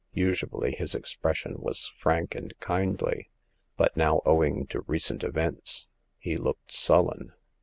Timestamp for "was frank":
1.59-2.33